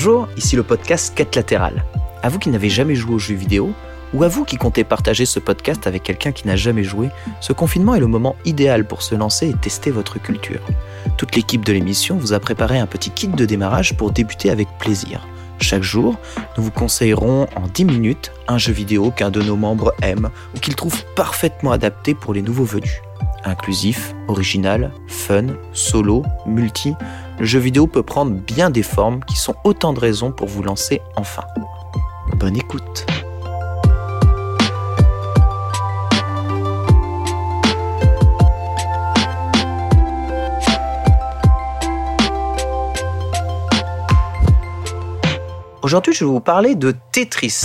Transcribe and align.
Bonjour, 0.00 0.28
ici 0.36 0.54
le 0.54 0.62
podcast 0.62 1.12
Quête 1.12 1.34
latérale. 1.34 1.84
À 2.22 2.28
vous 2.28 2.38
qui 2.38 2.50
n'avez 2.50 2.70
jamais 2.70 2.94
joué 2.94 3.16
aux 3.16 3.18
jeux 3.18 3.34
vidéo, 3.34 3.72
ou 4.14 4.22
à 4.22 4.28
vous 4.28 4.44
qui 4.44 4.56
comptez 4.56 4.84
partager 4.84 5.26
ce 5.26 5.40
podcast 5.40 5.88
avec 5.88 6.04
quelqu'un 6.04 6.30
qui 6.30 6.46
n'a 6.46 6.54
jamais 6.54 6.84
joué, 6.84 7.08
ce 7.40 7.52
confinement 7.52 7.96
est 7.96 8.00
le 8.00 8.06
moment 8.06 8.36
idéal 8.44 8.86
pour 8.86 9.02
se 9.02 9.16
lancer 9.16 9.48
et 9.48 9.54
tester 9.54 9.90
votre 9.90 10.22
culture. 10.22 10.60
Toute 11.16 11.34
l'équipe 11.34 11.64
de 11.64 11.72
l'émission 11.72 12.16
vous 12.16 12.32
a 12.32 12.38
préparé 12.38 12.78
un 12.78 12.86
petit 12.86 13.10
kit 13.10 13.26
de 13.26 13.44
démarrage 13.44 13.96
pour 13.96 14.12
débuter 14.12 14.50
avec 14.50 14.68
plaisir. 14.78 15.26
Chaque 15.58 15.82
jour, 15.82 16.16
nous 16.56 16.62
vous 16.62 16.70
conseillerons 16.70 17.48
en 17.56 17.66
10 17.66 17.84
minutes 17.86 18.30
un 18.46 18.56
jeu 18.56 18.72
vidéo 18.72 19.10
qu'un 19.10 19.30
de 19.30 19.42
nos 19.42 19.56
membres 19.56 19.92
aime 20.02 20.30
ou 20.54 20.60
qu'il 20.60 20.76
trouve 20.76 21.02
parfaitement 21.16 21.72
adapté 21.72 22.14
pour 22.14 22.34
les 22.34 22.42
nouveaux 22.42 22.62
venus. 22.62 23.02
Inclusif, 23.42 24.14
original, 24.28 24.92
fun, 25.08 25.46
solo, 25.72 26.22
multi, 26.46 26.94
le 27.38 27.44
jeu 27.44 27.58
vidéo 27.58 27.86
peut 27.86 28.02
prendre 28.02 28.32
bien 28.32 28.70
des 28.70 28.82
formes 28.82 29.24
qui 29.24 29.36
sont 29.36 29.54
autant 29.64 29.92
de 29.92 30.00
raisons 30.00 30.32
pour 30.32 30.48
vous 30.48 30.62
lancer 30.62 31.00
enfin. 31.16 31.44
Bonne 32.36 32.56
écoute 32.56 33.06
Aujourd'hui, 45.82 46.12
je 46.12 46.24
vais 46.24 46.30
vous 46.30 46.40
parler 46.40 46.74
de 46.74 46.94
Tetris. 47.12 47.64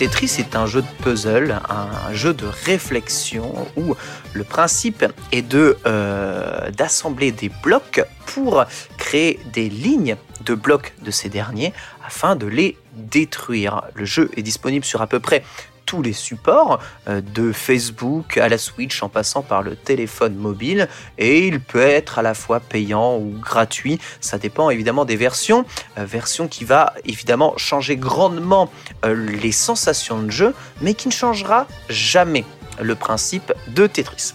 Tetris 0.00 0.36
est 0.38 0.56
un 0.56 0.64
jeu 0.64 0.80
de 0.80 0.86
puzzle, 1.02 1.60
un 1.68 2.14
jeu 2.14 2.32
de 2.32 2.46
réflexion 2.46 3.68
où 3.76 3.94
le 4.32 4.44
principe 4.44 5.04
est 5.30 5.42
de 5.42 5.76
euh, 5.84 6.70
d'assembler 6.70 7.32
des 7.32 7.50
blocs 7.62 8.02
pour 8.24 8.64
créer 8.96 9.38
des 9.52 9.68
lignes 9.68 10.16
de 10.46 10.54
blocs 10.54 10.94
de 11.02 11.10
ces 11.10 11.28
derniers 11.28 11.74
afin 12.02 12.34
de 12.34 12.46
les 12.46 12.78
détruire. 12.94 13.82
Le 13.94 14.06
jeu 14.06 14.30
est 14.38 14.42
disponible 14.42 14.86
sur 14.86 15.02
à 15.02 15.06
peu 15.06 15.20
près 15.20 15.44
tous 15.90 16.02
les 16.02 16.12
supports, 16.12 16.78
euh, 17.08 17.20
de 17.20 17.50
Facebook 17.50 18.38
à 18.38 18.48
la 18.48 18.58
Switch 18.58 19.02
en 19.02 19.08
passant 19.08 19.42
par 19.42 19.60
le 19.62 19.74
téléphone 19.74 20.36
mobile, 20.36 20.88
et 21.18 21.48
il 21.48 21.58
peut 21.58 21.80
être 21.80 22.20
à 22.20 22.22
la 22.22 22.34
fois 22.34 22.60
payant 22.60 23.16
ou 23.16 23.36
gratuit, 23.40 23.98
ça 24.20 24.38
dépend 24.38 24.70
évidemment 24.70 25.04
des 25.04 25.16
versions, 25.16 25.64
euh, 25.98 26.04
version 26.04 26.46
qui 26.46 26.64
va 26.64 26.94
évidemment 27.04 27.54
changer 27.56 27.96
grandement 27.96 28.70
euh, 29.04 29.14
les 29.14 29.50
sensations 29.50 30.22
de 30.22 30.30
jeu, 30.30 30.54
mais 30.80 30.94
qui 30.94 31.08
ne 31.08 31.12
changera 31.12 31.66
jamais 31.88 32.44
le 32.80 32.94
principe 32.94 33.52
de 33.66 33.88
Tetris. 33.88 34.34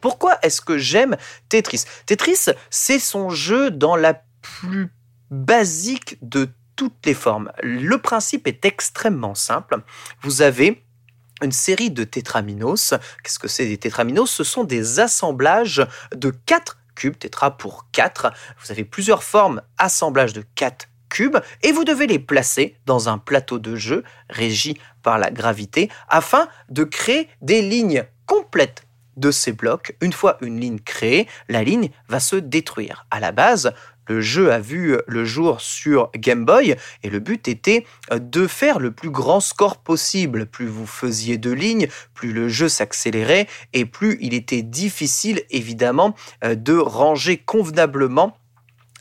Pourquoi 0.00 0.38
est-ce 0.42 0.60
que 0.60 0.76
j'aime 0.76 1.16
Tetris? 1.48 1.84
Tetris, 2.06 2.46
c'est 2.68 2.98
son 2.98 3.30
jeu 3.30 3.70
dans 3.70 3.94
la 3.94 4.22
plus 4.42 4.92
basique 5.30 6.18
de 6.20 6.48
toutes 6.74 7.06
les 7.06 7.14
formes. 7.14 7.52
Le 7.62 7.96
principe 7.98 8.48
est 8.48 8.64
extrêmement 8.64 9.36
simple. 9.36 9.78
Vous 10.22 10.42
avez 10.42 10.82
une 11.42 11.52
série 11.52 11.90
de 11.90 12.04
tétraminos. 12.04 12.94
Qu'est-ce 13.22 13.38
que 13.38 13.48
c'est 13.48 13.66
des 13.66 13.78
tétraminos 13.78 14.30
Ce 14.30 14.44
sont 14.44 14.64
des 14.64 15.00
assemblages 15.00 15.86
de 16.14 16.30
4 16.30 16.78
cubes, 16.94 17.18
tétra 17.18 17.56
pour 17.56 17.86
4. 17.92 18.32
Vous 18.62 18.72
avez 18.72 18.84
plusieurs 18.84 19.22
formes 19.22 19.62
assemblage 19.78 20.32
de 20.32 20.44
4 20.54 20.88
cubes 21.08 21.36
et 21.62 21.72
vous 21.72 21.84
devez 21.84 22.06
les 22.06 22.18
placer 22.18 22.76
dans 22.86 23.08
un 23.08 23.18
plateau 23.18 23.58
de 23.58 23.76
jeu 23.76 24.02
régi 24.28 24.78
par 25.02 25.18
la 25.18 25.30
gravité 25.30 25.90
afin 26.08 26.48
de 26.68 26.84
créer 26.84 27.28
des 27.42 27.62
lignes 27.62 28.04
complètes 28.26 28.86
de 29.16 29.30
ces 29.30 29.52
blocs. 29.52 29.96
Une 30.00 30.12
fois 30.12 30.36
une 30.40 30.60
ligne 30.60 30.80
créée, 30.80 31.28
la 31.48 31.62
ligne 31.62 31.90
va 32.08 32.20
se 32.20 32.36
détruire. 32.36 33.06
À 33.10 33.20
la 33.20 33.32
base, 33.32 33.72
le 34.08 34.20
jeu 34.20 34.52
a 34.52 34.58
vu 34.58 34.96
le 35.06 35.24
jour 35.24 35.60
sur 35.60 36.10
Game 36.14 36.44
Boy 36.44 36.76
et 37.02 37.10
le 37.10 37.18
but 37.18 37.48
était 37.48 37.86
euh, 38.12 38.18
de 38.18 38.46
faire 38.46 38.78
le 38.78 38.90
plus 38.90 39.10
grand 39.10 39.40
score 39.40 39.78
possible. 39.78 40.46
Plus 40.46 40.66
vous 40.66 40.86
faisiez 40.86 41.38
de 41.38 41.50
lignes, 41.50 41.88
plus 42.14 42.32
le 42.32 42.48
jeu 42.48 42.68
s'accélérait 42.68 43.46
et 43.72 43.84
plus 43.84 44.18
il 44.20 44.34
était 44.34 44.62
difficile 44.62 45.42
évidemment 45.50 46.14
euh, 46.44 46.54
de 46.54 46.76
ranger 46.76 47.38
convenablement 47.38 48.36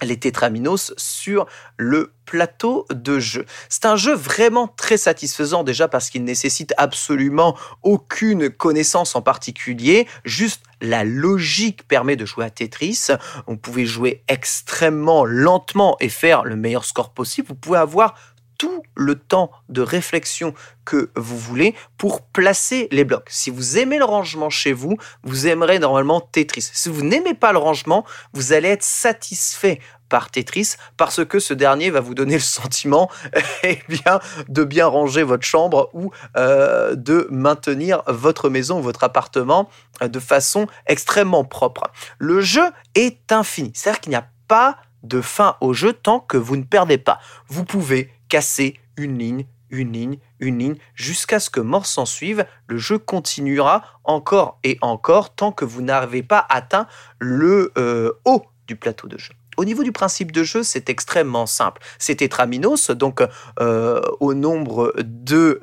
les 0.02 0.18
tétraminos 0.18 0.94
sur 0.98 1.46
le 1.78 2.14
plateau 2.26 2.86
de 2.94 3.20
jeu. 3.20 3.46
C'est 3.70 3.86
un 3.86 3.96
jeu 3.96 4.14
vraiment 4.14 4.68
très 4.68 4.98
satisfaisant 4.98 5.64
déjà 5.64 5.88
parce 5.88 6.10
qu'il 6.10 6.24
nécessite 6.24 6.74
absolument 6.78 7.58
aucune 7.82 8.50
connaissance 8.50 9.16
en 9.16 9.22
particulier, 9.22 10.08
juste 10.26 10.64
la 10.86 11.04
logique 11.04 11.88
permet 11.88 12.16
de 12.16 12.26
jouer 12.26 12.46
à 12.46 12.50
Tetris. 12.50 13.08
Vous 13.48 13.58
pouvez 13.58 13.86
jouer 13.86 14.24
extrêmement 14.28 15.26
lentement 15.26 15.98
et 16.00 16.10
faire 16.10 16.44
le 16.44 16.56
meilleur 16.56 16.86
score 16.86 17.14
possible. 17.14 17.50
Vous 17.50 17.56
pouvez 17.56 17.80
avoir 17.80 18.16
tout 18.58 18.84
le 18.96 19.16
temps 19.16 19.52
de 19.70 19.82
réflexion 19.82 20.54
que 20.86 21.10
vous 21.16 21.38
voulez 21.38 21.76
pour 21.98 22.22
placer 22.22 22.88
les 22.92 23.04
blocs. 23.04 23.28
Si 23.30 23.50
vous 23.50 23.78
aimez 23.78 23.98
le 23.98 24.06
rangement 24.06 24.50
chez 24.50 24.74
vous, 24.74 24.98
vous 25.24 25.48
aimerez 25.48 25.80
normalement 25.80 26.22
Tetris. 26.22 26.70
Si 26.74 26.90
vous 26.90 27.04
n'aimez 27.04 27.34
pas 27.34 27.52
le 27.52 27.58
rangement, 27.58 28.06
vous 28.34 28.54
allez 28.54 28.70
être 28.70 28.84
satisfait 28.84 29.80
par 30.10 30.30
Tetris 30.30 30.76
parce 30.98 31.26
que 31.26 31.40
ce 31.40 31.54
dernier 31.54 31.90
va 31.90 32.00
vous 32.00 32.14
donner 32.14 32.36
le 32.36 32.40
sentiment 32.40 33.10
eh 33.64 33.80
bien, 33.90 34.20
de 34.48 34.64
bien 34.64 34.88
ranger 34.88 35.24
votre 35.24 35.46
chambre 35.46 35.90
ou 35.94 36.12
euh, 36.38 36.96
de 36.96 37.28
maintenir 37.32 38.04
votre 38.08 38.50
maison 38.50 38.80
ou 38.80 38.82
votre 38.82 39.04
appartement 39.04 39.70
euh, 40.02 40.08
de 40.08 40.20
façon 40.20 40.68
extrêmement 40.86 41.44
propre. 41.44 41.84
Le 42.20 42.42
jeu 42.42 42.70
est 42.94 43.32
infini, 43.32 43.72
c'est-à-dire 43.74 44.02
qu'il 44.02 44.12
n'y 44.12 44.16
a 44.16 44.28
pas 44.48 44.78
de 45.08 45.22
fin 45.22 45.58
au 45.62 45.74
jeu 45.74 45.94
tant 45.94 46.20
que 46.20 46.38
vous 46.38 46.58
ne 46.58 46.64
perdez 46.64 46.98
pas. 46.98 47.20
Vous 47.48 47.66
pouvez 47.66 48.12
casser 48.30 48.80
une 48.98 49.18
ligne, 49.18 49.46
une 49.70 49.92
ligne, 49.92 50.18
une 50.40 50.60
ligne, 50.60 50.76
jusqu'à 50.94 51.40
ce 51.40 51.50
que 51.50 51.60
mort 51.60 51.86
s'en 51.86 52.06
suive. 52.06 52.46
Le 52.68 52.78
jeu 52.78 52.98
continuera 52.98 53.84
encore 54.04 54.60
et 54.64 54.78
encore 54.82 55.36
tant 55.36 55.52
que 55.52 55.66
vous 55.66 55.82
n'avez 55.82 56.24
pas 56.24 56.46
atteint 56.50 56.88
le 57.20 57.72
euh, 57.78 58.12
haut 58.26 58.46
du 58.68 58.76
plateau 58.76 59.08
de 59.08 59.18
jeu. 59.18 59.34
Au 59.58 59.64
niveau 59.64 59.84
du 59.84 59.92
principe 59.92 60.32
de 60.32 60.44
jeu, 60.44 60.64
c'est 60.64 60.90
extrêmement 60.90 61.46
simple. 61.46 61.82
C'est 61.98 62.16
Tetraminos, 62.16 62.92
donc 62.92 63.22
euh, 63.60 64.02
au 64.20 64.34
nombre 64.34 64.94
de 64.98 65.60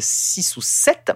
6 0.00 0.52
euh, 0.52 0.58
ou 0.58 0.62
7 0.62 1.12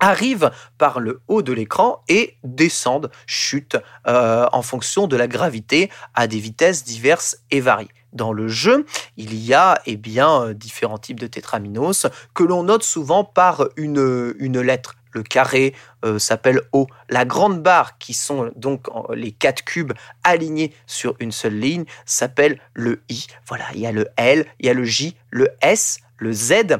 arrivent 0.00 0.50
par 0.78 1.00
le 1.00 1.20
haut 1.28 1.42
de 1.42 1.52
l'écran 1.52 2.02
et 2.08 2.36
descendent, 2.42 3.10
chutent 3.26 3.78
en 4.06 4.62
fonction 4.62 5.06
de 5.06 5.16
la 5.16 5.28
gravité 5.28 5.90
à 6.14 6.26
des 6.26 6.38
vitesses 6.38 6.84
diverses 6.84 7.36
et 7.50 7.60
variées 7.60 7.90
dans 8.12 8.32
le 8.32 8.48
jeu, 8.48 8.86
il 9.16 9.34
y 9.34 9.54
a 9.54 9.80
eh 9.86 9.96
bien, 9.96 10.42
euh, 10.42 10.54
différents 10.54 10.98
types 10.98 11.20
de 11.20 11.26
tétraminos 11.26 12.06
que 12.34 12.44
l'on 12.44 12.64
note 12.64 12.82
souvent 12.82 13.24
par 13.24 13.68
une, 13.76 14.34
une 14.38 14.60
lettre. 14.60 14.96
Le 15.12 15.24
carré 15.24 15.74
euh, 16.04 16.20
s'appelle 16.20 16.60
O. 16.72 16.86
La 17.08 17.24
grande 17.24 17.62
barre, 17.62 17.98
qui 17.98 18.14
sont 18.14 18.52
donc 18.54 18.86
les 19.12 19.32
quatre 19.32 19.64
cubes 19.64 19.92
alignés 20.22 20.72
sur 20.86 21.16
une 21.18 21.32
seule 21.32 21.58
ligne, 21.58 21.84
s'appelle 22.04 22.60
le 22.74 23.02
I. 23.08 23.26
Voilà, 23.48 23.64
il 23.74 23.80
y 23.80 23.86
a 23.86 23.92
le 23.92 24.06
L, 24.16 24.46
il 24.60 24.66
y 24.66 24.68
a 24.68 24.74
le 24.74 24.84
J, 24.84 25.16
le 25.30 25.48
S, 25.62 25.98
le 26.16 26.32
Z 26.32 26.78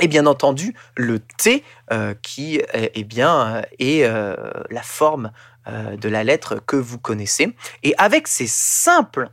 et 0.00 0.08
bien 0.08 0.26
entendu 0.26 0.74
le 0.96 1.18
T 1.18 1.64
euh, 1.92 2.14
qui 2.22 2.60
eh 2.72 3.04
bien, 3.04 3.62
est 3.78 4.08
la 4.70 4.82
forme 4.82 5.32
de 5.66 6.08
la 6.08 6.24
lettre 6.24 6.62
que 6.66 6.76
vous 6.76 6.98
connaissez. 6.98 7.54
Et 7.82 7.94
avec 7.98 8.26
ces 8.26 8.46
simples 8.46 9.30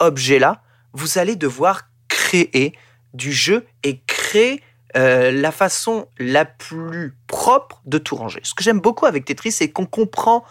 objets-là, 0.00 0.62
vous 0.92 1.18
allez 1.18 1.36
devoir 1.36 1.88
créer 2.08 2.74
du 3.14 3.32
jeu 3.32 3.66
et 3.82 4.00
créer 4.06 4.62
euh, 4.96 5.30
la 5.30 5.52
façon 5.52 6.08
la 6.18 6.46
plus 6.46 7.14
propre 7.26 7.82
de 7.84 7.98
tout 7.98 8.16
ranger. 8.16 8.40
Ce 8.42 8.54
que 8.54 8.64
j'aime 8.64 8.80
beaucoup 8.80 9.04
avec 9.04 9.26
Tetris, 9.26 9.52
c'est 9.52 9.70
qu'on 9.70 9.86
comprend 9.86 10.44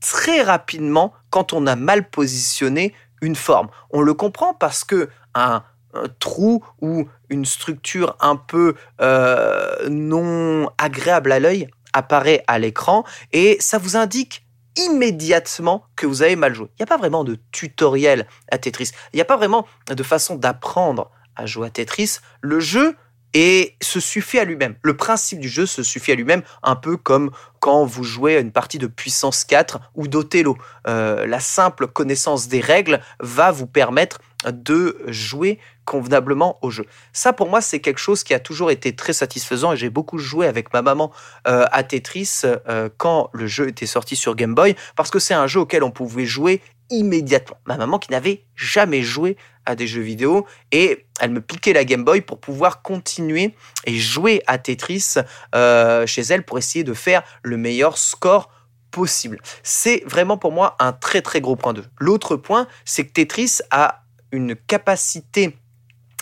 très 0.00 0.42
rapidement 0.42 1.12
quand 1.30 1.52
on 1.52 1.66
a 1.66 1.74
mal 1.74 2.08
positionné 2.08 2.94
une 3.20 3.34
forme. 3.34 3.68
On 3.90 4.00
le 4.00 4.14
comprend 4.14 4.54
parce 4.54 4.84
que 4.84 5.08
un 5.34 5.64
trou 6.18 6.64
ou 6.80 7.08
une 7.28 7.44
structure 7.44 8.16
un 8.20 8.36
peu 8.36 8.74
euh, 9.00 9.88
non 9.88 10.70
agréable 10.78 11.32
à 11.32 11.40
l'œil 11.40 11.68
apparaît 11.92 12.44
à 12.46 12.58
l'écran 12.58 13.04
et 13.32 13.56
ça 13.60 13.78
vous 13.78 13.96
indique 13.96 14.46
immédiatement 14.76 15.84
que 15.96 16.06
vous 16.06 16.22
avez 16.22 16.36
mal 16.36 16.54
joué. 16.54 16.68
Il 16.72 16.82
n'y 16.82 16.84
a 16.84 16.86
pas 16.86 16.96
vraiment 16.96 17.24
de 17.24 17.38
tutoriel 17.52 18.26
à 18.50 18.58
Tetris. 18.58 18.90
Il 19.12 19.16
n'y 19.16 19.22
a 19.22 19.24
pas 19.24 19.36
vraiment 19.36 19.66
de 19.88 20.02
façon 20.02 20.36
d'apprendre 20.36 21.10
à 21.36 21.46
jouer 21.46 21.66
à 21.66 21.70
Tetris. 21.70 22.18
Le 22.40 22.60
jeu 22.60 22.96
et 23.32 23.76
se 23.80 24.00
suffit 24.00 24.38
à 24.38 24.44
lui-même. 24.44 24.74
Le 24.82 24.96
principe 24.96 25.40
du 25.40 25.48
jeu 25.48 25.66
se 25.66 25.82
suffit 25.82 26.12
à 26.12 26.14
lui-même, 26.14 26.42
un 26.62 26.76
peu 26.76 26.96
comme 26.96 27.30
quand 27.60 27.84
vous 27.84 28.02
jouez 28.02 28.36
à 28.36 28.40
une 28.40 28.50
partie 28.50 28.78
de 28.78 28.86
puissance 28.86 29.44
4 29.44 29.80
ou 29.94 30.08
d'Othello. 30.08 30.56
Euh, 30.88 31.26
la 31.26 31.40
simple 31.40 31.86
connaissance 31.86 32.48
des 32.48 32.60
règles 32.60 33.00
va 33.20 33.50
vous 33.50 33.66
permettre 33.66 34.20
de 34.46 34.98
jouer 35.06 35.58
convenablement 35.84 36.58
au 36.62 36.70
jeu. 36.70 36.86
Ça, 37.12 37.32
pour 37.32 37.48
moi, 37.48 37.60
c'est 37.60 37.80
quelque 37.80 37.98
chose 37.98 38.22
qui 38.22 38.32
a 38.32 38.38
toujours 38.38 38.70
été 38.70 38.94
très 38.94 39.12
satisfaisant 39.12 39.72
et 39.72 39.76
j'ai 39.76 39.90
beaucoup 39.90 40.18
joué 40.18 40.46
avec 40.46 40.72
ma 40.72 40.82
maman 40.82 41.12
euh, 41.46 41.66
à 41.72 41.82
Tetris 41.82 42.42
euh, 42.44 42.88
quand 42.96 43.28
le 43.32 43.46
jeu 43.46 43.68
était 43.68 43.86
sorti 43.86 44.16
sur 44.16 44.34
Game 44.36 44.54
Boy 44.54 44.76
parce 44.96 45.10
que 45.10 45.18
c'est 45.18 45.34
un 45.34 45.46
jeu 45.46 45.60
auquel 45.60 45.82
on 45.82 45.90
pouvait 45.90 46.26
jouer 46.26 46.62
immédiatement. 46.90 47.56
Ma 47.66 47.76
maman 47.76 47.98
qui 47.98 48.10
n'avait 48.10 48.44
jamais 48.56 49.02
joué 49.02 49.36
à 49.66 49.74
des 49.74 49.86
jeux 49.86 50.00
vidéo 50.00 50.46
et 50.72 51.06
elle 51.20 51.30
me 51.30 51.40
piquait 51.40 51.72
la 51.72 51.84
Game 51.84 52.04
Boy 52.04 52.20
pour 52.20 52.40
pouvoir 52.40 52.82
continuer 52.82 53.54
et 53.84 53.98
jouer 53.98 54.42
à 54.46 54.58
Tetris 54.58 55.14
euh, 55.54 56.06
chez 56.06 56.22
elle 56.22 56.44
pour 56.44 56.58
essayer 56.58 56.84
de 56.84 56.94
faire 56.94 57.22
le 57.42 57.56
meilleur 57.56 57.98
score 57.98 58.50
possible. 58.90 59.40
C'est 59.62 60.02
vraiment 60.06 60.36
pour 60.36 60.52
moi 60.52 60.76
un 60.78 60.92
très 60.92 61.22
très 61.22 61.40
gros 61.40 61.56
point 61.56 61.72
de 61.72 61.84
L'autre 61.98 62.36
point, 62.36 62.66
c'est 62.84 63.06
que 63.06 63.12
Tetris 63.12 63.58
a 63.70 64.02
une 64.32 64.54
capacité 64.56 65.56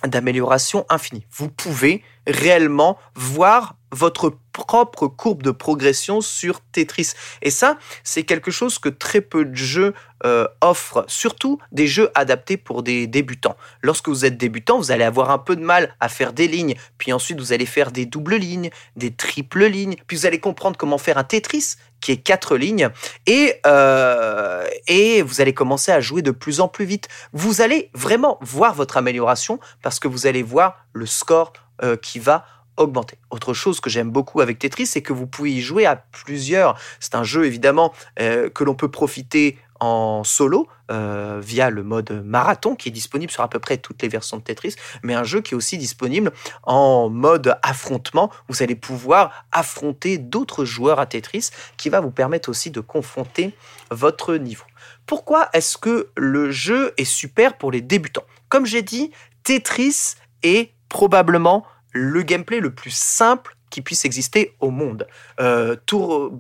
d'amélioration 0.07 0.87
infinie. 0.89 1.27
Vous 1.31 1.49
pouvez 1.49 2.03
réellement 2.27 2.99
voir 3.15 3.77
votre 3.91 4.39
propre 4.67 5.07
courbe 5.07 5.43
de 5.43 5.51
progression 5.51 6.21
sur 6.21 6.61
Tetris. 6.61 7.13
Et 7.43 7.51
ça, 7.51 7.79
c'est 8.05 8.25
quelque 8.25 8.51
chose 8.51 8.79
que 8.79 8.89
très 8.89 9.21
peu 9.21 9.45
de 9.45 9.55
jeux 9.55 9.95
euh, 10.25 10.47
offrent, 10.61 11.05
surtout 11.07 11.59
des 11.71 11.87
jeux 11.87 12.11
adaptés 12.15 12.57
pour 12.57 12.83
des 12.83 13.07
débutants. 13.07 13.57
Lorsque 13.83 14.09
vous 14.09 14.25
êtes 14.25 14.37
débutant, 14.37 14.77
vous 14.77 14.91
allez 14.91 15.05
avoir 15.05 15.31
un 15.31 15.39
peu 15.39 15.55
de 15.55 15.63
mal 15.63 15.95
à 16.01 16.09
faire 16.09 16.33
des 16.33 16.49
lignes, 16.49 16.75
puis 16.99 17.13
ensuite 17.13 17.39
vous 17.39 17.53
allez 17.53 17.67
faire 17.67 17.93
des 17.93 18.05
doubles 18.05 18.37
lignes, 18.37 18.71
des 18.97 19.13
triples 19.13 19.67
lignes, 19.67 19.95
puis 20.09 20.17
vous 20.17 20.27
allez 20.27 20.41
comprendre 20.41 20.77
comment 20.77 20.99
faire 20.99 21.19
un 21.19 21.25
Tetris 21.25 21.77
qui 22.01 22.13
est 22.13 22.17
quatre 22.17 22.57
lignes, 22.57 22.91
et, 23.27 23.55
euh, 23.67 24.67
et 24.87 25.23
vous 25.23 25.41
allez 25.41 25.55
commencer 25.55 25.93
à 25.93 26.01
jouer 26.01 26.23
de 26.23 26.33
plus 26.33 26.61
en 26.61 26.69
plus 26.69 26.85
vite. 26.85 27.09
Vous 27.33 27.61
allez 27.61 27.91
vraiment 27.95 28.39
voir 28.41 28.75
votre 28.75 28.97
amélioration 28.97 29.61
parce 29.83 30.01
que 30.01 30.09
vous 30.09 30.27
allez 30.27 30.43
voir 30.43 30.85
le 30.93 31.07
score 31.07 31.53
euh, 31.85 31.97
qui 31.97 32.19
va 32.19 32.45
Autre 32.79 33.55
chose 33.55 33.81
que 33.81 33.91
j'aime 33.91 34.11
beaucoup 34.11 34.41
avec 34.41 34.59
Tetris, 34.59 34.87
c'est 34.87 35.03
que 35.03 35.13
vous 35.13 35.27
pouvez 35.27 35.53
y 35.53 35.61
jouer 35.61 35.87
à 35.87 35.97
plusieurs. 35.97 36.79
C'est 37.01 37.15
un 37.15 37.25
jeu 37.25 37.45
évidemment 37.45 37.93
euh, 38.21 38.49
que 38.49 38.65
l'on 38.65 38.75
peut 38.75 38.91
profiter 38.91 39.59
en 39.81 40.25
solo 40.25 40.69
euh, 40.91 41.41
via 41.43 41.71
le 41.71 41.83
mode 41.83 42.23
marathon 42.25 42.75
qui 42.75 42.89
est 42.89 42.93
disponible 42.93 43.31
sur 43.31 43.43
à 43.43 43.49
peu 43.49 43.59
près 43.59 43.77
toutes 43.77 44.03
les 44.03 44.09
versions 44.09 44.37
de 44.37 44.43
Tetris, 44.43 44.75
mais 45.03 45.15
un 45.15 45.25
jeu 45.25 45.41
qui 45.41 45.55
est 45.55 45.57
aussi 45.57 45.79
disponible 45.79 46.33
en 46.63 47.09
mode 47.09 47.57
affrontement. 47.63 48.31
Vous 48.49 48.63
allez 48.63 48.75
pouvoir 48.75 49.45
affronter 49.53 50.19
d'autres 50.19 50.65
joueurs 50.65 50.99
à 50.99 51.07
Tetris 51.07 51.51
qui 51.77 51.89
va 51.91 52.01
vous 52.01 52.11
permettre 52.11 52.49
aussi 52.49 52.71
de 52.71 52.81
confronter 52.81 53.55
votre 53.91 54.37
niveau. 54.37 54.65
Pourquoi 55.07 55.49
est-ce 55.53 55.79
que 55.79 56.09
le 56.17 56.51
jeu 56.51 56.93
est 56.97 57.05
super 57.05 57.57
pour 57.57 57.71
les 57.71 57.81
débutants? 57.81 58.25
Comme 58.49 58.67
j'ai 58.67 58.83
dit, 58.83 59.11
Tetris 59.43 60.15
est 60.43 60.73
probablement 60.89 61.65
le 61.99 62.23
gameplay 62.23 62.61
le 62.61 62.75
plus 62.75 62.95
simple 62.95 63.57
qui 63.71 63.83
puisse 63.83 64.05
exister 64.05 64.55
au 64.61 64.71
monde. 64.71 65.07
Euh, 65.41 65.77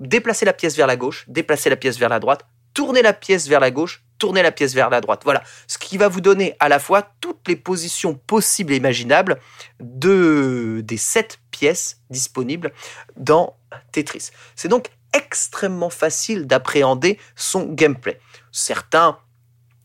déplacer 0.01 0.45
la 0.45 0.53
pièce 0.53 0.77
vers 0.77 0.87
la 0.87 0.97
gauche, 0.97 1.25
déplacer 1.29 1.69
la 1.69 1.77
pièce 1.77 1.99
vers 1.99 2.09
la 2.09 2.21
droite, 2.21 2.47
tourner 2.73 3.03
la 3.03 3.13
pièce 3.13 3.49
vers 3.49 3.61
la 3.61 3.71
gauche, 3.71 4.03
tourner 4.19 4.43
la 4.43 4.53
pièce 4.53 4.75
vers 4.75 4.91
la 4.91 5.01
droite. 5.01 5.23
Voilà, 5.25 5.43
ce 5.67 5.79
qui 5.79 5.99
va 5.99 6.09
vous 6.09 6.21
donner 6.21 6.55
à 6.61 6.69
la 6.69 6.79
fois 6.79 7.03
toutes 7.21 7.47
les 7.47 7.57
positions 7.57 8.15
possibles 8.15 8.73
et 8.73 8.77
imaginables 8.77 9.39
de, 9.81 10.81
des 10.85 10.97
sept 10.97 11.39
pièces 11.51 12.01
disponibles 12.11 12.73
dans 13.17 13.57
Tetris. 13.93 14.31
C'est 14.57 14.69
donc 14.69 14.91
extrêmement 15.13 15.91
facile 15.91 16.47
d'appréhender 16.47 17.19
son 17.35 17.67
gameplay. 17.67 18.21
Certains 18.53 19.19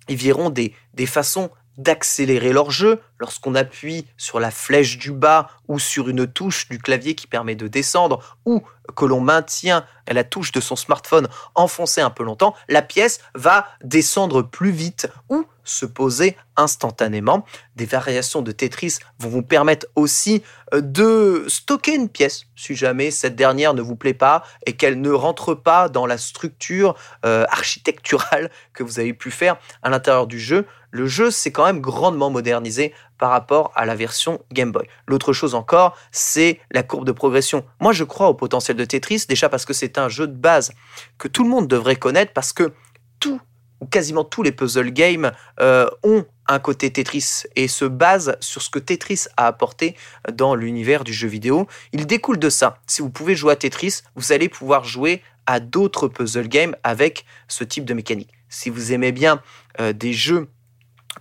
y 0.08 0.16
verront 0.16 0.50
des 0.50 0.76
façons 1.06 1.50
d'accélérer 1.78 2.54
leur 2.54 2.72
jeu 2.72 3.02
lorsqu'on 3.20 3.56
appuie 3.56 4.06
sur 4.18 4.40
la 4.40 4.52
flèche 4.52 4.98
du 4.98 5.12
bas 5.12 5.50
ou 5.68 5.80
sur 5.80 6.10
une 6.10 6.28
touche 6.28 6.70
du 6.70 6.80
clavier 6.80 7.16
qui 7.16 7.28
permet 7.28 7.56
de 7.56 7.68
descendre 7.68 8.38
ou 8.46 8.64
que 8.96 9.06
l'on 9.06 9.22
maintient 9.22 9.86
la 10.12 10.24
touche 10.24 10.52
de 10.52 10.60
son 10.60 10.76
smartphone 10.76 11.28
enfoncée 11.56 12.02
un 12.02 12.10
peu 12.10 12.24
longtemps, 12.24 12.56
la 12.68 12.82
pièce 12.82 13.20
va 13.36 13.68
descendre 13.84 14.42
plus 14.42 14.72
vite 14.72 15.08
ou 15.30 15.46
se 15.64 15.86
poser 15.86 16.36
instantanément. 16.58 17.46
Des 17.76 17.86
variations 17.86 18.42
de 18.42 18.52
Tetris 18.52 18.98
vont 19.20 19.30
vous 19.30 19.44
permettre 19.44 19.88
aussi 19.96 20.44
euh, 20.74 20.82
de 20.82 21.46
stocker 21.48 21.96
une 21.96 22.10
pièce 22.10 22.46
si 22.56 22.76
jamais 22.76 23.12
cette 23.12 23.36
dernière 23.36 23.74
ne 23.74 23.82
vous 23.82 23.96
plaît 23.96 24.14
pas 24.14 24.44
et 24.66 24.74
qu'elle 24.74 25.00
ne 25.00 25.12
rentre 25.12 25.54
pas 25.54 25.90
dans 25.90 26.06
la 26.06 26.18
structure 26.18 26.96
euh, 27.26 27.46
architecturale 27.50 28.52
que 28.74 28.84
vous 28.84 29.00
avez 29.00 29.14
pu 29.14 29.32
faire 29.32 29.58
à 29.82 29.90
l'intérieur 29.90 30.28
du 30.28 30.40
jeu. 30.40 30.68
Le 30.92 31.08
jeu 31.08 31.32
s'est 31.32 31.52
quand 31.52 31.66
même 31.66 31.80
grandement 31.80 32.30
modernisé 32.30 32.94
par 33.24 33.32
rapport 33.32 33.72
à 33.74 33.86
la 33.86 33.96
version 33.96 34.42
Game 34.52 34.74
Boy. 34.74 34.86
L'autre 35.08 35.32
chose 35.32 35.56
encore, 35.56 35.96
c'est 36.12 36.60
la 36.72 36.84
courbe 36.84 37.06
de 37.06 37.14
progression. 37.14 37.64
Moi, 37.80 37.94
je 37.94 38.04
crois 38.04 38.28
au 38.28 38.34
potentiel 38.34 38.76
de 38.76 38.84
Tetris, 38.84 39.24
déjà 39.30 39.48
parce 39.48 39.64
que 39.64 39.72
c'est 39.72 39.98
un 39.98 40.10
jeu 40.10 40.28
de 40.28 40.36
base 40.36 40.74
que 41.18 41.30
tout 41.30 41.46
le 41.46 41.50
monde 41.50 41.70
devrait 41.70 41.96
connaître, 41.96 42.34
parce 42.34 42.52
que 42.52 42.74
tout 43.22 43.40
ou 43.80 43.86
quasiment 43.86 44.26
tous 44.26 44.44
les 44.44 44.52
puzzle 44.52 44.92
games 44.92 45.32
euh, 45.62 45.88
ont 46.04 46.26
un 46.50 46.60
côté 46.60 46.92
Tetris 46.92 47.44
et 47.56 47.70
se 47.70 47.86
basent 47.86 48.36
sur 48.42 48.62
ce 48.62 48.70
que 48.70 48.80
Tetris 48.80 49.28
a 49.38 49.48
apporté 49.48 49.96
dans 50.30 50.54
l'univers 50.54 51.06
du 51.06 51.14
jeu 51.14 51.30
vidéo. 51.30 51.66
Il 51.94 52.06
découle 52.06 52.40
de 52.40 52.50
ça. 52.50 52.82
Si 52.88 53.02
vous 53.02 53.10
pouvez 53.10 53.38
jouer 53.38 53.54
à 53.54 53.56
Tetris, 53.56 54.02
vous 54.18 54.34
allez 54.34 54.50
pouvoir 54.50 54.84
jouer 54.84 55.24
à 55.46 55.62
d'autres 55.62 56.10
puzzle 56.10 56.50
games 56.50 56.76
avec 56.84 57.24
ce 57.48 57.64
type 57.64 57.86
de 57.86 57.94
mécanique. 57.94 58.32
Si 58.50 58.70
vous 58.70 58.92
aimez 58.92 59.14
bien 59.14 59.42
euh, 59.80 59.94
des 59.94 60.12
jeux 60.12 60.50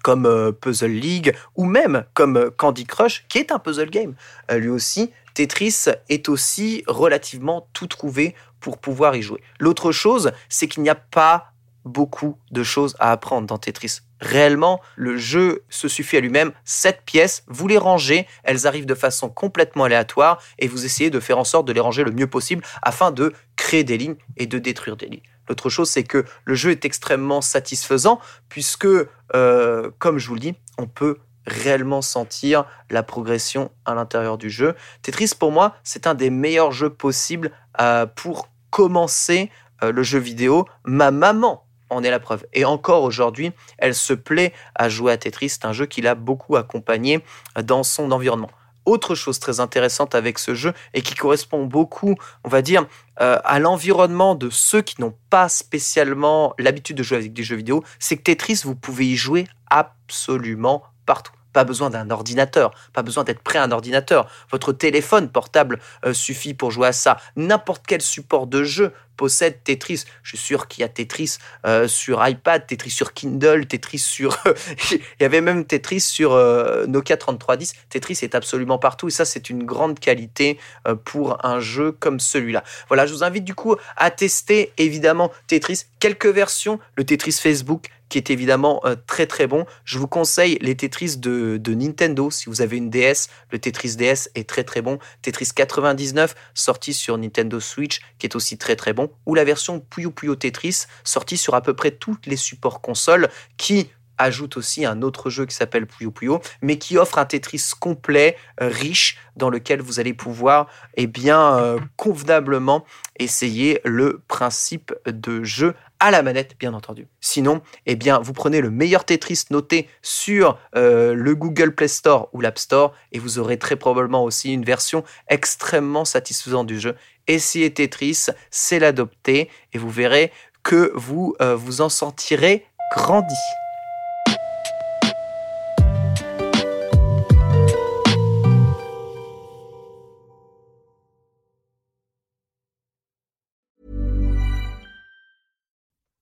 comme 0.02 0.26
euh, 0.26 0.52
Puzzle 0.52 0.90
League 0.90 1.34
ou 1.56 1.64
même 1.64 2.04
comme 2.14 2.50
Candy 2.56 2.84
Crush, 2.84 3.24
qui 3.28 3.38
est 3.38 3.52
un 3.52 3.58
puzzle 3.58 3.90
game. 3.90 4.14
lui 4.50 4.68
aussi, 4.68 5.10
Tetris 5.34 5.86
est 6.08 6.28
aussi 6.28 6.84
relativement 6.86 7.68
tout 7.72 7.86
trouvé 7.86 8.34
pour 8.60 8.78
pouvoir 8.78 9.16
y 9.16 9.22
jouer. 9.22 9.42
L'autre 9.58 9.92
chose, 9.92 10.32
c'est 10.48 10.68
qu'il 10.68 10.82
n'y 10.82 10.90
a 10.90 10.94
pas 10.94 11.52
beaucoup 11.84 12.38
de 12.50 12.62
choses 12.62 12.94
à 12.98 13.12
apprendre 13.12 13.46
dans 13.46 13.58
Tetris. 13.58 14.00
Réellement, 14.20 14.80
le 14.94 15.16
jeu 15.16 15.64
se 15.68 15.88
suffit 15.88 16.16
à 16.16 16.20
lui-même. 16.20 16.52
Sept 16.64 17.02
pièces, 17.04 17.42
vous 17.48 17.66
les 17.66 17.78
rangez, 17.78 18.26
elles 18.44 18.66
arrivent 18.66 18.86
de 18.86 18.94
façon 18.94 19.28
complètement 19.28 19.84
aléatoire 19.84 20.40
et 20.58 20.68
vous 20.68 20.84
essayez 20.84 21.10
de 21.10 21.18
faire 21.18 21.38
en 21.38 21.44
sorte 21.44 21.66
de 21.66 21.72
les 21.72 21.80
ranger 21.80 22.04
le 22.04 22.12
mieux 22.12 22.28
possible 22.28 22.64
afin 22.82 23.10
de 23.10 23.32
créer 23.56 23.82
des 23.82 23.98
lignes 23.98 24.16
et 24.36 24.46
de 24.46 24.58
détruire 24.58 24.96
des 24.96 25.06
lignes. 25.06 25.31
L'autre 25.48 25.70
chose, 25.70 25.90
c'est 25.90 26.04
que 26.04 26.24
le 26.44 26.54
jeu 26.54 26.70
est 26.70 26.84
extrêmement 26.84 27.40
satisfaisant 27.40 28.20
puisque, 28.48 28.86
euh, 29.34 29.90
comme 29.98 30.18
je 30.18 30.28
vous 30.28 30.34
le 30.34 30.40
dis, 30.40 30.54
on 30.78 30.86
peut 30.86 31.18
réellement 31.46 32.02
sentir 32.02 32.64
la 32.90 33.02
progression 33.02 33.70
à 33.84 33.94
l'intérieur 33.94 34.38
du 34.38 34.50
jeu. 34.50 34.74
Tetris, 35.02 35.32
pour 35.38 35.50
moi, 35.50 35.76
c'est 35.82 36.06
un 36.06 36.14
des 36.14 36.30
meilleurs 36.30 36.72
jeux 36.72 36.90
possibles 36.90 37.50
euh, 37.80 38.06
pour 38.06 38.48
commencer 38.70 39.50
euh, 39.82 39.92
le 39.92 40.02
jeu 40.02 40.18
vidéo. 40.18 40.66
Ma 40.84 41.10
maman 41.10 41.66
en 41.90 42.02
est 42.02 42.10
la 42.10 42.20
preuve. 42.20 42.46
Et 42.52 42.64
encore 42.64 43.02
aujourd'hui, 43.02 43.52
elle 43.78 43.94
se 43.94 44.12
plaît 44.12 44.52
à 44.74 44.88
jouer 44.88 45.12
à 45.12 45.16
Tetris. 45.16 45.50
C'est 45.50 45.64
un 45.64 45.72
jeu 45.72 45.86
qui 45.86 46.00
l'a 46.00 46.14
beaucoup 46.14 46.56
accompagné 46.56 47.22
dans 47.62 47.82
son 47.82 48.10
environnement. 48.12 48.50
Autre 48.84 49.14
chose 49.14 49.38
très 49.38 49.60
intéressante 49.60 50.14
avec 50.14 50.38
ce 50.38 50.54
jeu 50.54 50.72
et 50.94 51.02
qui 51.02 51.14
correspond 51.14 51.64
beaucoup, 51.64 52.14
on 52.44 52.48
va 52.48 52.62
dire, 52.62 52.86
euh, 53.20 53.38
à 53.44 53.58
l'environnement 53.58 54.34
de 54.34 54.50
ceux 54.50 54.82
qui 54.82 55.00
n'ont 55.00 55.14
pas 55.30 55.48
spécialement 55.48 56.54
l'habitude 56.58 56.96
de 56.96 57.02
jouer 57.02 57.18
avec 57.18 57.32
des 57.32 57.42
jeux 57.42 57.56
vidéo, 57.56 57.84
c'est 57.98 58.16
que 58.16 58.22
Tetris, 58.22 58.62
vous 58.64 58.74
pouvez 58.74 59.06
y 59.06 59.16
jouer 59.16 59.46
absolument 59.68 60.82
partout. 61.06 61.32
Pas 61.52 61.64
besoin 61.64 61.90
d'un 61.90 62.10
ordinateur, 62.10 62.72
pas 62.92 63.02
besoin 63.02 63.24
d'être 63.24 63.42
prêt 63.42 63.58
à 63.58 63.64
un 63.64 63.72
ordinateur. 63.72 64.28
Votre 64.50 64.72
téléphone 64.72 65.28
portable 65.28 65.78
euh, 66.04 66.12
suffit 66.12 66.54
pour 66.54 66.70
jouer 66.70 66.88
à 66.88 66.92
ça. 66.92 67.18
N'importe 67.36 67.84
quel 67.86 68.02
support 68.02 68.46
de 68.46 68.64
jeu 68.64 68.92
possède 69.16 69.62
Tetris. 69.62 70.04
Je 70.22 70.30
suis 70.30 70.38
sûr 70.38 70.66
qu'il 70.68 70.80
y 70.80 70.84
a 70.84 70.88
Tetris 70.88 71.36
euh, 71.66 71.86
sur 71.86 72.26
iPad, 72.26 72.66
Tetris 72.66 72.90
sur 72.90 73.12
Kindle, 73.12 73.66
Tetris 73.66 73.98
sur... 73.98 74.36
Il 74.92 75.00
y 75.20 75.24
avait 75.24 75.42
même 75.42 75.64
Tetris 75.64 76.00
sur 76.00 76.32
euh, 76.32 76.86
Nokia 76.86 77.16
3310. 77.16 77.74
Tetris 77.90 78.18
est 78.22 78.34
absolument 78.34 78.78
partout 78.78 79.08
et 79.08 79.10
ça 79.10 79.24
c'est 79.24 79.50
une 79.50 79.64
grande 79.64 80.00
qualité 80.00 80.58
pour 81.04 81.44
un 81.44 81.60
jeu 81.60 81.92
comme 81.92 82.18
celui-là. 82.20 82.64
Voilà, 82.88 83.06
je 83.06 83.12
vous 83.12 83.22
invite 83.22 83.44
du 83.44 83.54
coup 83.54 83.76
à 83.96 84.10
tester 84.10 84.72
évidemment 84.78 85.30
Tetris. 85.46 85.84
Quelques 86.00 86.26
versions, 86.26 86.80
le 86.96 87.04
Tetris 87.04 87.32
Facebook, 87.32 87.88
qui 88.12 88.18
est 88.18 88.28
évidemment 88.28 88.82
euh, 88.84 88.94
très 89.06 89.24
très 89.24 89.46
bon. 89.46 89.64
Je 89.86 89.98
vous 89.98 90.06
conseille 90.06 90.58
les 90.60 90.76
Tetris 90.76 91.16
de, 91.16 91.58
Nintendo. 91.66 92.30
Si 92.30 92.50
vous 92.50 92.60
avez 92.60 92.76
une 92.76 92.90
DS, 92.90 93.28
le 93.50 93.58
Tetris 93.58 93.96
DS 93.96 94.28
est 94.34 94.46
très 94.46 94.64
très 94.64 94.82
bon. 94.82 94.98
Tetris 95.22 95.48
99, 95.54 96.34
sorti 96.52 96.92
sur 96.92 97.16
Nintendo 97.16 97.58
Switch, 97.58 98.00
qui 98.18 98.26
est 98.26 98.36
aussi 98.36 98.58
très 98.58 98.76
très 98.76 98.92
bon. 98.92 99.10
Ou 99.24 99.34
la 99.34 99.44
version 99.44 99.80
Puyo 99.80 100.10
Puyo 100.10 100.36
Tetris, 100.36 100.84
sortie 101.04 101.38
sur 101.38 101.54
à 101.54 101.62
peu 101.62 101.72
près 101.72 101.90
tous 101.90 102.18
les 102.26 102.36
supports 102.36 102.82
consoles, 102.82 103.30
qui 103.56 103.88
ajoute 104.18 104.56
aussi 104.56 104.84
un 104.84 105.02
autre 105.02 105.30
jeu 105.30 105.46
qui 105.46 105.54
s'appelle 105.54 105.86
Puyo 105.86 106.10
Puyo, 106.10 106.40
mais 106.60 106.78
qui 106.78 106.98
offre 106.98 107.18
un 107.18 107.24
Tetris 107.24 107.70
complet, 107.78 108.36
euh, 108.60 108.68
riche, 108.68 109.18
dans 109.36 109.50
lequel 109.50 109.80
vous 109.80 109.98
allez 109.98 110.12
pouvoir 110.12 110.68
eh 110.94 111.06
bien, 111.06 111.56
euh, 111.56 111.78
convenablement 111.96 112.84
essayer 113.18 113.80
le 113.84 114.22
principe 114.28 114.94
de 115.06 115.42
jeu 115.42 115.74
à 116.00 116.10
la 116.10 116.22
manette, 116.22 116.56
bien 116.58 116.74
entendu. 116.74 117.06
Sinon, 117.20 117.62
eh 117.86 117.94
bien, 117.96 118.18
vous 118.18 118.32
prenez 118.32 118.60
le 118.60 118.70
meilleur 118.70 119.04
Tetris 119.04 119.44
noté 119.50 119.88
sur 120.02 120.58
euh, 120.76 121.14
le 121.14 121.34
Google 121.34 121.74
Play 121.74 121.88
Store 121.88 122.28
ou 122.32 122.40
l'App 122.40 122.58
Store 122.58 122.92
et 123.12 123.18
vous 123.18 123.38
aurez 123.38 123.58
très 123.58 123.76
probablement 123.76 124.24
aussi 124.24 124.52
une 124.52 124.64
version 124.64 125.04
extrêmement 125.28 126.04
satisfaisante 126.04 126.66
du 126.66 126.78
jeu. 126.78 126.96
Essayez 127.28 127.72
Tetris, 127.72 128.26
c'est 128.50 128.80
l'adopter 128.80 129.48
et 129.72 129.78
vous 129.78 129.90
verrez 129.90 130.32
que 130.64 130.92
vous 130.94 131.36
vous 131.40 131.80
en 131.80 131.88
sentirez 131.88 132.66
grandi. 132.94 133.34